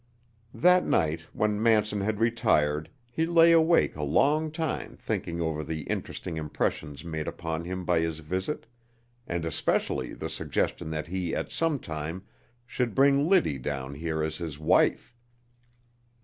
That 0.55 0.83
night 0.83 1.21
when 1.31 1.61
Manson 1.61 2.01
had 2.01 2.19
retired 2.19 2.89
he 3.11 3.27
lay 3.27 3.51
awake 3.51 3.95
a 3.95 4.01
long 4.01 4.49
time 4.49 4.97
thinking 4.97 5.39
over 5.39 5.63
the 5.63 5.81
interesting 5.81 6.37
impressions 6.37 7.05
made 7.05 7.27
upon 7.27 7.65
him 7.65 7.85
by 7.85 7.99
his 7.99 8.17
visit, 8.17 8.65
and 9.27 9.45
especially 9.45 10.15
the 10.15 10.27
suggestion 10.27 10.89
that 10.89 11.05
he 11.05 11.35
at 11.35 11.51
some 11.51 11.77
time 11.77 12.23
should 12.65 12.95
bring 12.95 13.27
Liddy 13.29 13.59
down 13.59 13.93
here 13.93 14.23
as 14.23 14.37
his 14.37 14.57
wife! 14.57 15.15